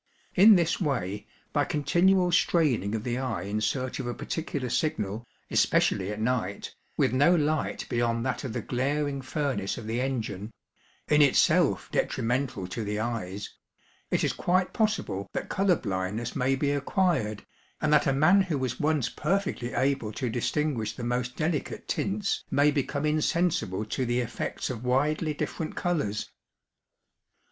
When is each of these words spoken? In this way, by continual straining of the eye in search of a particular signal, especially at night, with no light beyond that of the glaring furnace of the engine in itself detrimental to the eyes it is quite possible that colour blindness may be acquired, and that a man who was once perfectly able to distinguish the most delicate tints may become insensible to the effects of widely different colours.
In 0.33 0.55
this 0.55 0.81
way, 0.81 1.27
by 1.53 1.63
continual 1.63 2.31
straining 2.31 2.95
of 2.95 3.03
the 3.03 3.19
eye 3.19 3.43
in 3.43 3.61
search 3.61 3.99
of 3.99 4.07
a 4.07 4.15
particular 4.15 4.67
signal, 4.67 5.27
especially 5.51 6.11
at 6.11 6.19
night, 6.19 6.73
with 6.97 7.13
no 7.13 7.35
light 7.35 7.85
beyond 7.87 8.25
that 8.25 8.43
of 8.43 8.51
the 8.53 8.63
glaring 8.63 9.21
furnace 9.21 9.77
of 9.77 9.85
the 9.85 10.01
engine 10.01 10.49
in 11.07 11.21
itself 11.21 11.87
detrimental 11.91 12.65
to 12.69 12.83
the 12.83 12.99
eyes 12.99 13.53
it 14.09 14.23
is 14.23 14.33
quite 14.33 14.73
possible 14.73 15.27
that 15.33 15.49
colour 15.49 15.75
blindness 15.75 16.35
may 16.35 16.55
be 16.55 16.71
acquired, 16.71 17.43
and 17.79 17.93
that 17.93 18.07
a 18.07 18.11
man 18.11 18.41
who 18.41 18.57
was 18.57 18.79
once 18.79 19.07
perfectly 19.07 19.71
able 19.73 20.11
to 20.13 20.31
distinguish 20.31 20.93
the 20.95 21.03
most 21.03 21.35
delicate 21.35 21.87
tints 21.87 22.43
may 22.49 22.71
become 22.71 23.05
insensible 23.05 23.85
to 23.85 24.03
the 24.07 24.19
effects 24.19 24.71
of 24.71 24.83
widely 24.83 25.31
different 25.35 25.75
colours. 25.75 26.27